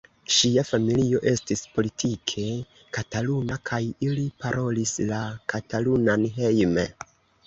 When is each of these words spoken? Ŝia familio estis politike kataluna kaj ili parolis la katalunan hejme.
Ŝia 0.35 0.61
familio 0.67 1.19
estis 1.31 1.59
politike 1.73 2.45
kataluna 2.97 3.57
kaj 3.71 3.79
ili 4.07 4.23
parolis 4.47 4.95
la 5.11 5.21
katalunan 5.55 6.25
hejme. 6.39 6.87